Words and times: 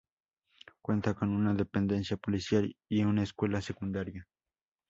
Cuenta 0.81 1.13
con 1.13 1.29
una 1.29 1.53
dependencia 1.53 2.17
policial, 2.17 2.75
y 2.89 3.03
una 3.03 3.21
escuela 3.21 3.61
secundaria. 3.61 4.27